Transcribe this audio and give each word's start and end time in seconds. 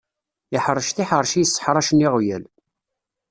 Iḥṛec 0.57 0.89
tiḥeṛci 0.91 1.37
yisseḥṛacen 1.39 2.05
iɣwyal. 2.07 2.43